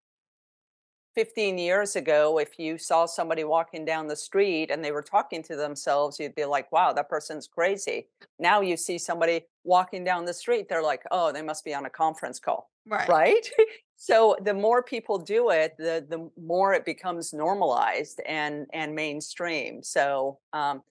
[1.15, 5.43] 15 years ago if you saw somebody walking down the street and they were talking
[5.45, 8.09] to themselves you'd be like wow that person's crazy.
[8.39, 11.87] Now you see somebody walking down the street they're like oh they must be on
[11.87, 12.71] a conference call.
[12.87, 13.09] Right.
[13.09, 13.49] right?
[13.97, 19.83] So the more people do it the the more it becomes normalized and and mainstream.
[19.83, 20.83] So um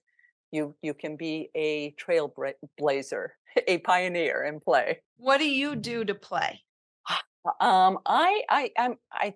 [0.50, 3.28] you you can be a trailblazer
[3.68, 5.00] a pioneer in play.
[5.18, 6.62] What do you do to play?
[7.60, 9.34] um i i i'm i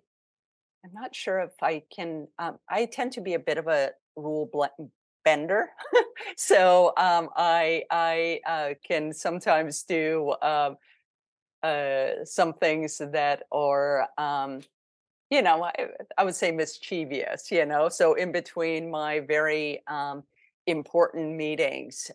[0.89, 3.91] i'm not sure if i can um i tend to be a bit of a
[4.17, 4.47] rule
[5.25, 5.71] bender.
[6.37, 10.77] So um i i uh, can sometimes do um
[11.63, 14.61] uh some things that are um
[15.31, 15.75] you know I,
[16.19, 17.89] I would say mischievous you know?
[17.89, 20.25] So in between my very um
[20.67, 22.11] important meetings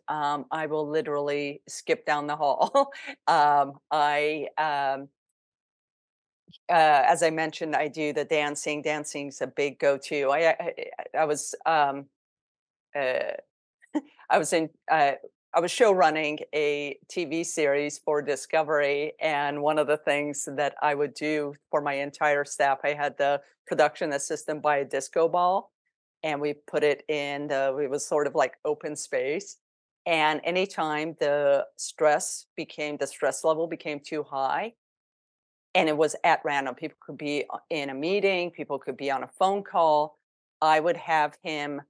[0.51, 2.91] i will literally skip down the hall.
[4.57, 5.09] I
[6.69, 8.81] uh, as I mentioned, I do the dancing.
[8.81, 10.29] Dancing's a big go-to.
[10.31, 10.73] I I,
[11.19, 12.05] I- was um,
[12.95, 13.33] uh,
[14.29, 15.13] I was in uh,
[15.55, 20.75] I was show running a TV series for Discovery, and one of the things that
[20.81, 25.27] I would do for my entire staff, I had the production assistant buy a disco
[25.29, 25.71] ball,
[26.23, 27.77] and we put it in the.
[27.77, 29.57] It was sort of like open space,
[30.05, 34.73] and anytime the stress became the stress level became too high,
[35.75, 36.75] and it was at random.
[36.75, 40.17] People could be uh, in a meeting, people could be on a phone call.
[40.61, 41.81] I would have him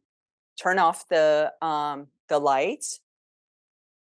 [0.62, 3.00] turn off the um, the lights,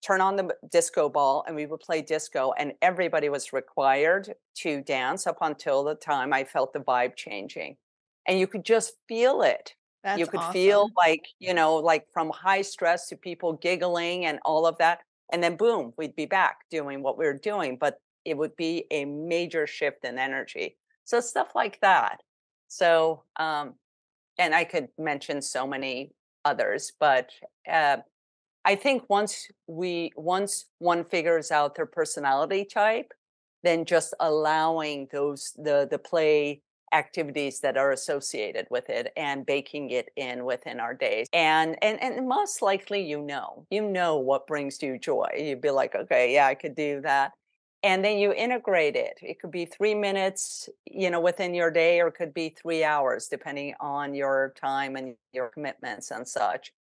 [0.05, 2.53] turn on the disco ball, and we would play disco.
[2.59, 7.77] And everybody was required to dance up until the time I felt the vibe changing,
[8.27, 9.75] and you could just feel it.
[10.05, 14.39] That's you could feel like you know, like from high stress to people giggling and
[14.45, 15.01] all of that,
[15.33, 17.77] and then boom, we'd be back doing what we were doing.
[17.81, 20.77] But it would be a major shift in energy.
[21.05, 22.23] So stuff like that.
[22.69, 23.75] So, um,
[24.39, 26.13] and I could mention so many
[26.45, 27.31] others, but
[27.71, 27.99] uh,
[28.65, 33.13] I think once we once one figures out their personality type,
[33.63, 36.63] then just allowing those the the play
[36.93, 42.01] activities that are associated with it and baking it in within our days and and
[42.03, 46.35] and most likely you know you know what brings you joy you'd be like okay
[46.35, 47.33] yeah i could do that
[47.83, 49.19] and then you integrate it.
[49.23, 52.85] It could be three minutes you know within your day or it could be three
[52.85, 56.73] hours depending on your time and your commitments and such.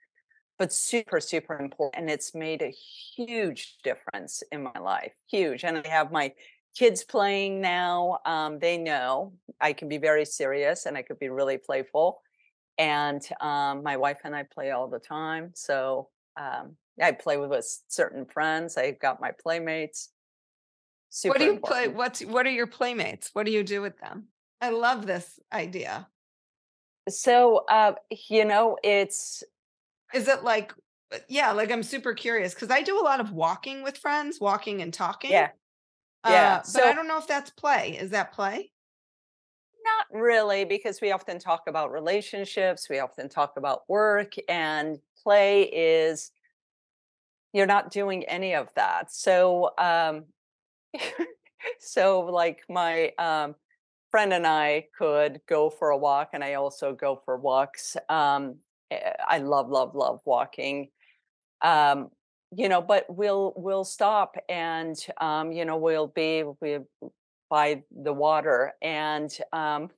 [0.57, 5.77] But super super important and it's made a huge difference in my life huge and
[5.77, 6.31] i have my
[6.77, 11.29] kids playing now um, they know i can be very serious and i could be
[11.29, 12.21] really playful
[12.77, 17.49] and um, my wife and i play all the time so um, i play with,
[17.49, 20.09] with certain friends i've got my playmates
[21.13, 21.85] Super what do you important.
[21.85, 21.93] play?
[21.93, 23.31] What's what are your playmates?
[23.33, 24.27] What do you do with them?
[24.61, 26.07] I love this idea.
[27.09, 27.93] So, uh,
[28.29, 29.43] you know, it's
[30.13, 30.73] is it like
[31.13, 34.39] uh, yeah, like I'm super curious because I do a lot of walking with friends,
[34.39, 35.31] walking and talking.
[35.31, 35.49] Yeah.
[36.25, 36.59] Yeah.
[36.59, 37.97] Uh, so, but I don't know if that's play.
[37.99, 38.71] Is that play?
[39.83, 45.63] Not really, because we often talk about relationships, we often talk about work, and play
[45.63, 46.31] is
[47.51, 49.11] you're not doing any of that.
[49.11, 50.25] So um,
[51.79, 53.55] so like my um,
[54.09, 57.97] friend and I could go for a walk, and I also go for walks.
[58.09, 58.55] Um,
[58.91, 60.89] eh, I love, love, love walking.
[61.61, 62.09] Um,
[62.55, 66.79] you know, but we'll we'll stop and um, you know we'll be we
[67.49, 69.89] by the water, and um,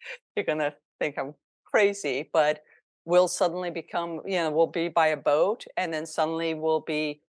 [0.36, 1.34] you're gonna think I'm
[1.64, 2.62] crazy, but
[3.04, 7.20] we'll suddenly become you know we'll be by a boat, and then suddenly we'll be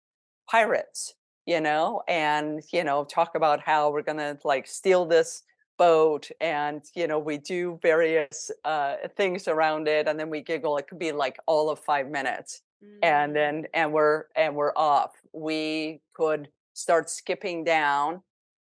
[0.51, 1.15] pirates
[1.47, 5.43] you know, and, you know, talk about how we're going to like steal this
[5.79, 10.77] boat and, you know, we do various uh, things around it and then we giggle.
[10.79, 12.99] It could be like all of five minutes mm-hmm.
[13.03, 15.13] and then, and we're, and we're off.
[15.33, 18.23] We could start skipping down.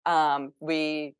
[0.06, 1.14] Um, we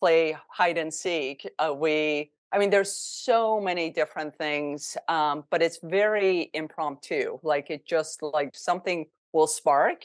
[0.00, 1.48] play hide and seek.
[1.58, 7.38] Uh, we, I mean, there's so many different things, um, but it's very impromptu.
[7.42, 10.04] Like it just like something will spark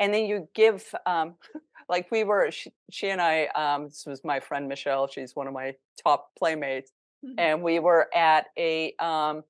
[0.00, 1.34] and then you give um,
[1.88, 5.46] like we were she, she and i um, this was my friend michelle she's one
[5.46, 5.72] of my
[6.02, 6.90] top playmates
[7.24, 7.38] mm-hmm.
[7.38, 9.44] and we were at a um,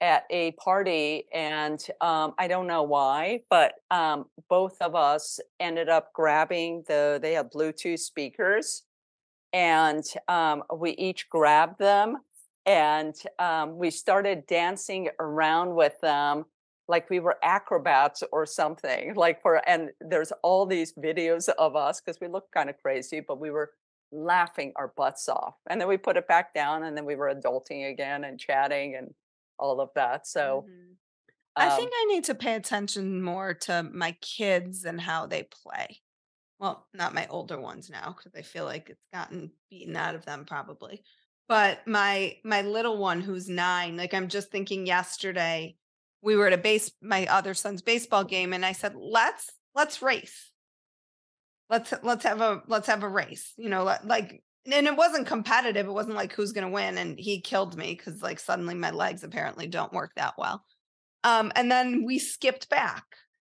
[0.00, 5.88] at a party and um, i don't know why but um, both of us ended
[5.88, 8.84] up grabbing the they had bluetooth speakers
[9.52, 12.18] and um, we each grabbed them
[12.66, 16.44] and um, we started dancing around with them
[16.90, 22.00] like we were acrobats or something like for and there's all these videos of us
[22.00, 23.70] because we look kind of crazy but we were
[24.12, 27.32] laughing our butts off and then we put it back down and then we were
[27.32, 29.14] adulting again and chatting and
[29.58, 31.62] all of that so mm-hmm.
[31.62, 35.44] um, i think i need to pay attention more to my kids and how they
[35.44, 36.00] play
[36.58, 40.26] well not my older ones now because i feel like it's gotten beaten out of
[40.26, 41.04] them probably
[41.48, 45.76] but my my little one who's nine like i'm just thinking yesterday
[46.22, 50.02] we were at a base my other son's baseball game and I said, "Let's let's
[50.02, 50.50] race.
[51.68, 55.86] Let's let's have a let's have a race." You know, like and it wasn't competitive.
[55.86, 58.90] It wasn't like who's going to win and he killed me cuz like suddenly my
[58.90, 60.64] legs apparently don't work that well.
[61.24, 63.04] Um and then we skipped back.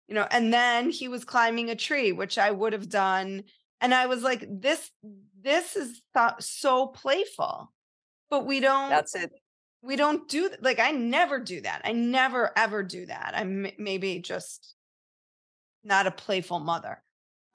[0.07, 3.43] You know, and then he was climbing a tree, which I would have done
[3.81, 4.89] and I was like this
[5.39, 6.01] this is
[6.39, 7.71] so playful.
[8.29, 9.31] But we don't That's it
[9.81, 11.81] we don't do like I never do that.
[11.83, 13.33] I never ever do that.
[13.35, 14.75] I'm maybe just
[15.83, 17.01] not a playful mother.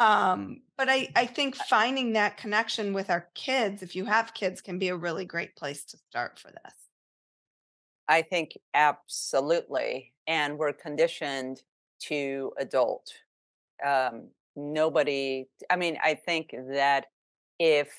[0.01, 4.61] Um, but I I think finding that connection with our kids, if you have kids,
[4.61, 6.75] can be a really great place to start for this.
[8.09, 11.63] I think absolutely, and we're conditioned
[12.05, 13.13] to adult.
[13.85, 15.47] Um, nobody.
[15.71, 17.07] I mean, I think that
[17.59, 17.93] if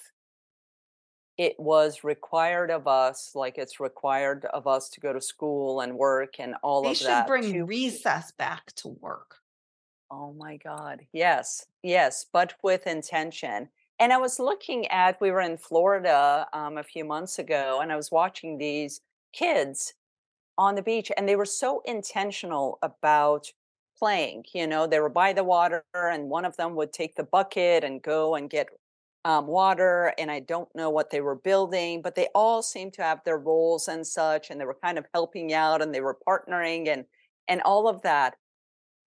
[1.38, 5.96] it was required of us, like it's required of us to go to school and
[5.96, 7.06] work and all they of that.
[7.06, 7.64] They should bring to...
[7.64, 9.38] recess back to work.
[10.12, 11.02] Oh my God.
[11.12, 13.70] Yes, yes, but with intention.
[14.00, 17.92] And I was looking at, we were in Florida um, a few months ago, and
[17.92, 19.02] I was watching these
[19.34, 19.94] kids
[20.58, 23.48] on the beach, and they were so intentional about
[23.98, 24.44] playing.
[24.54, 27.84] You know, they were by the water, and one of them would take the bucket
[27.84, 28.70] and go and get
[29.26, 33.04] um, water and I don't know what they were building, but they all seemed to
[33.04, 36.18] have their roles and such, and they were kind of helping out and they were
[36.28, 37.06] partnering and
[37.48, 38.36] and all of that.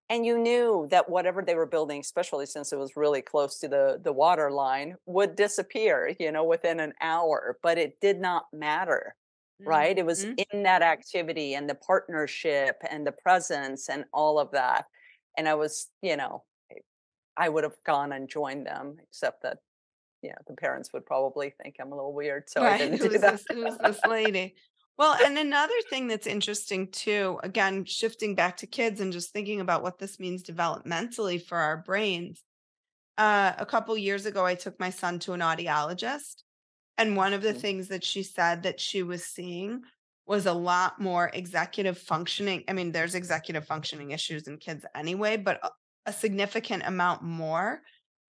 [0.08, 3.68] and you knew that whatever they were building especially since it was really close to
[3.68, 8.46] the the water line would disappear you know within an hour but it did not
[8.52, 9.16] matter
[9.64, 10.40] right it was Mhm.
[10.52, 14.86] in that activity and the partnership and the presence and all of that
[15.36, 16.44] and i was you know
[17.36, 19.58] i would have gone and joined them except that
[20.26, 22.78] yeah the parents would probably think i'm a little weird so i right.
[22.78, 23.44] didn't do Who's that this?
[23.50, 24.54] Who's this lady?
[24.98, 29.60] Well, and another thing that's interesting too, again, shifting back to kids and just thinking
[29.60, 32.42] about what this means developmentally for our brains.
[33.18, 36.42] Uh, a couple years ago, I took my son to an audiologist,
[36.98, 37.60] and one of the Mhm.
[37.60, 39.82] things that she said that she was seeing
[40.26, 42.64] was a lot more executive functioning.
[42.68, 45.60] I mean, there's executive functioning issues in kids anyway, but
[46.06, 47.82] a significant amount more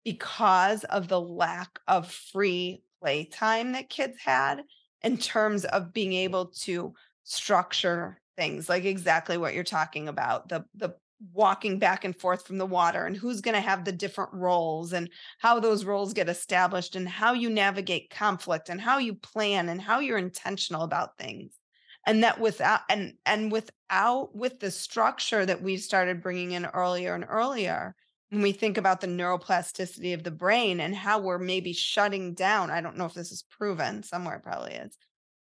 [0.04, 4.62] because of the lack of free playtime that kids had
[5.02, 6.94] in terms of being able to
[7.24, 10.94] structure things like exactly what you're talking about the the
[11.32, 14.92] walking back and forth from the water and who's going to have the different roles
[14.92, 19.68] and how those roles get established and how you navigate conflict and how you plan
[19.68, 21.52] and how you're intentional about things.
[22.06, 27.14] And that without and and without with the structure that we've started bringing in earlier
[27.14, 27.94] and earlier
[28.30, 32.70] when we think about the neuroplasticity of the brain and how we're maybe shutting down
[32.70, 34.96] i don't know if this is proven somewhere probably is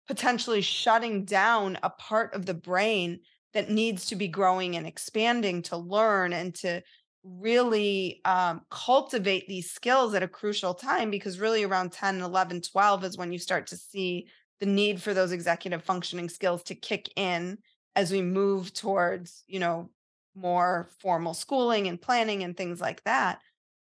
[0.07, 3.21] potentially shutting down a part of the brain
[3.55, 6.83] that needs to be growing and expanding to learn and to
[7.25, 13.05] really um, cultivate these skills at a crucial time because really around 10 11 12
[13.05, 14.27] is when you start to see
[14.61, 17.57] the need for those executive functioning skills to kick in
[17.97, 19.89] as we move towards you know
[20.35, 23.41] more formal schooling and planning and things like that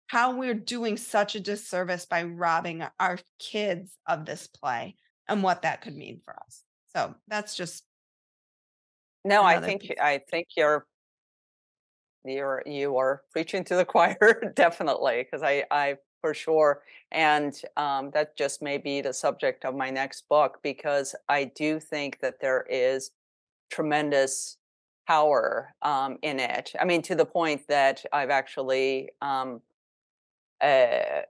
[0.08, 4.96] how we're doing such a disservice by robbing our kids of this play
[5.28, 7.84] and what that could mean for us so that's just
[9.26, 9.98] No, I think piece.
[10.02, 10.88] I think you're
[12.26, 18.12] you're you are preaching to the choir definitely because I I for sure and um,
[18.12, 22.42] that just may be the subject of my next book because I do think that
[22.42, 23.12] there is
[23.72, 24.58] tremendous
[25.10, 26.72] power um, in it.
[26.80, 29.62] I mean to the point that I've actually um,
[30.62, 31.22] uh,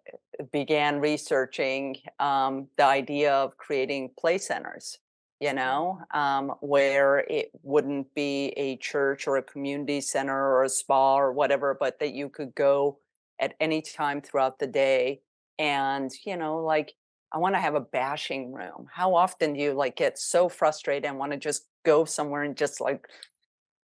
[0.51, 4.99] began researching um, the idea of creating play centers
[5.39, 10.69] you know, um, where it wouldn't be a church or a community center or a
[10.69, 12.99] spa or whatever, but that you could go
[13.39, 15.21] at any time throughout the day.
[15.57, 16.93] And, you know, like,
[17.32, 18.88] I want to have a bashing room.
[18.91, 22.57] How often do you like get so frustrated and want to just go somewhere and
[22.57, 23.07] just like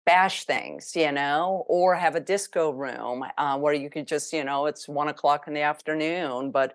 [0.06, 4.44] bash things, you know, or have a disco room uh, where you could just, you
[4.44, 6.74] know, it's one o'clock in the afternoon, but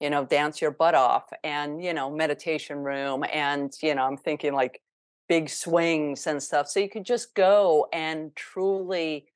[0.00, 3.24] you know, dance your butt off and, you know, meditation room.
[3.32, 4.82] And, you know, I'm thinking like
[5.28, 6.68] big swings and stuff.
[6.68, 9.28] So you could just go and truly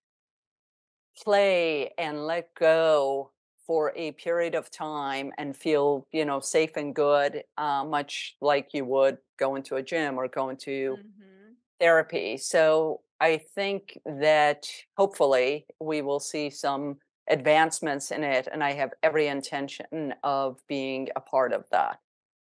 [1.17, 3.33] play and let go
[3.67, 8.73] for a period of time and feel, you know, safe and good, uh, much like
[8.73, 11.38] you would go into a gym or go into Mhm.
[11.81, 12.37] Therapy.
[12.37, 14.67] So I think that
[14.97, 16.99] hopefully we will see some
[17.29, 21.99] advancements in it, and I have every intention of being a part of that.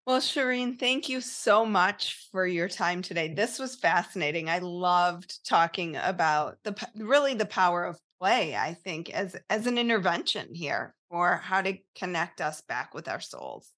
[0.06, 3.32] Well, Shirin, thank you so much for your time today.
[3.32, 4.50] This was fascinating.
[4.50, 9.78] I loved talking about the really the power of play, I think, as as an
[9.78, 13.70] intervention here for how to connect us back with our souls.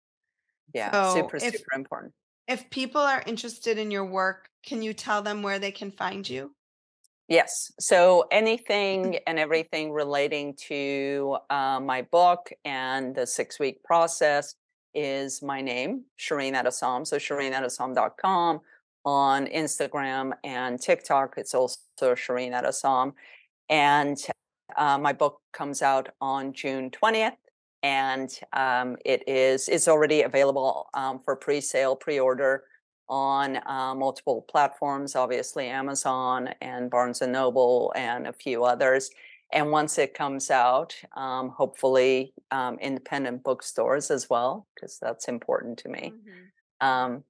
[0.72, 2.14] Yeah, So super, if super important.
[2.46, 6.28] If people are interested in your work, can you tell them where they can find
[6.28, 6.52] you?
[7.28, 7.72] Yes.
[7.80, 14.54] So anything and everything relating to uh, my book and the six week process
[14.94, 17.06] is my name, Shirin Etessam.
[17.06, 18.60] So ShirinEtessam.com
[19.06, 21.34] on Instagram and TikTok.
[21.38, 23.14] It's also Shirin Etessam.
[23.70, 24.18] And
[24.76, 27.36] uh, my book comes out on June 20th.
[27.84, 32.64] And um, it is it's already available um, for pre-sale, pre-order
[33.10, 39.10] on uh, multiple platforms, obviously Amazon and Barnes and Noble and a few others.
[39.52, 45.78] And once it comes out, um, hopefully um, independent bookstores as well, because that's important
[45.80, 46.14] to me.
[46.80, 47.22] Um,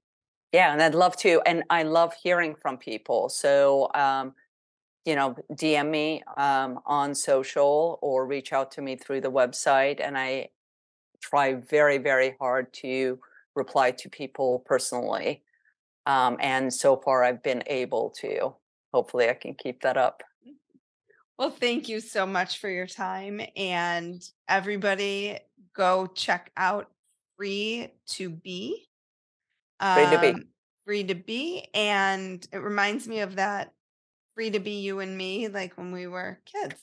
[0.53, 3.29] yeah, and I'd love to, and I love hearing from people.
[3.29, 4.35] So, um,
[5.05, 10.01] you know, DM me um, on social or reach out to me through the website,
[10.01, 10.49] and I
[11.21, 13.19] try very, very hard to
[13.55, 15.43] reply to people personally.
[16.07, 18.55] Um, and so far, I've been able to.
[18.93, 20.23] Hopefully, I can keep that up.
[21.39, 23.41] Well, thank you so much for your time.
[23.57, 25.39] And everybody
[25.75, 26.91] go check out
[27.37, 28.87] Free to Be.
[29.83, 30.29] Free to be.
[30.29, 30.45] Um,
[30.87, 31.69] free to Be.
[31.75, 33.73] And it reminds me of that
[34.35, 36.80] Free to Be You and Me, like when we were kids.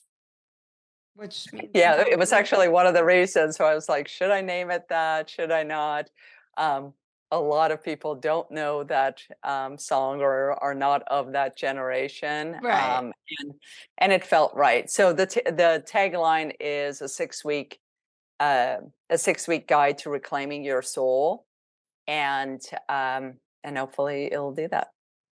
[1.16, 3.58] Which yeah, it was actually one of the reasons.
[3.58, 5.30] So I was like, should I name it that?
[5.30, 6.10] Should I not?
[6.58, 6.94] Um,
[7.32, 12.58] a lot of people don't know that um, song or are not of that generation.
[12.62, 12.98] Right.
[12.98, 13.54] Um, and,
[13.98, 14.90] and it felt right.
[14.90, 17.80] So the t- the tagline is a six week
[18.42, 18.78] uh,
[19.10, 21.46] a six week guide to reclaiming your soul,
[22.08, 24.90] and um, and hopefully it'll do that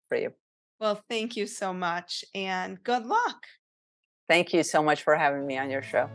[0.10, 0.34] for you.
[0.80, 3.46] Well, thank you so much, and good luck.
[4.30, 6.10] Thank you so much for having me on your show.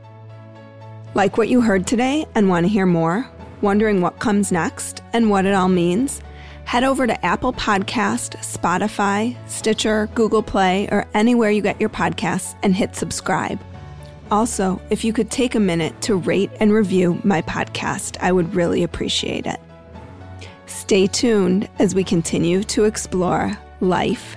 [1.15, 3.29] Like what you heard today and want to hear more?
[3.61, 6.21] Wondering what comes next and what it all means?
[6.65, 12.57] Head over to Apple Podcast, Spotify, Stitcher, Google Play, or anywhere you get your podcasts
[12.63, 13.61] and hit subscribe.
[14.31, 18.55] Also, if you could take a minute to rate and review my podcast, I would
[18.55, 19.61] really appreciate it.
[20.67, 24.37] Stay tuned as we continue to explore life,